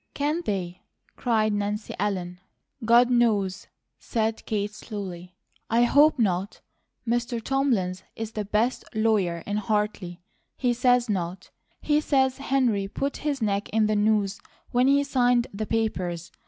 "Can 0.15 0.41
they?" 0.45 0.81
cried 1.15 1.53
Nancy 1.53 1.93
Ellen. 1.99 2.39
"God 2.83 3.11
knows!" 3.11 3.67
said 3.99 4.43
Kate, 4.47 4.73
slowly. 4.73 5.35
"I 5.69 5.83
HOPE 5.83 6.17
not. 6.17 6.59
Mr. 7.07 7.39
Thomlins 7.39 8.01
is 8.15 8.31
the 8.31 8.43
best 8.43 8.83
lawyer 8.95 9.43
in 9.45 9.57
Hartley; 9.57 10.19
he 10.57 10.73
says 10.73 11.07
not. 11.07 11.51
He 11.81 12.01
says 12.01 12.39
Henry 12.39 12.87
put 12.87 13.17
his 13.17 13.43
neck 13.43 13.69
in 13.69 13.85
the 13.85 13.95
noose 13.95 14.41
when 14.71 14.87
he 14.87 15.03
signed 15.03 15.45
the 15.53 15.67
papers. 15.67 16.31